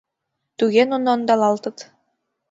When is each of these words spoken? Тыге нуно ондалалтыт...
Тыге 0.57 0.83
нуно 0.91 1.09
ондалалтыт... 1.15 1.77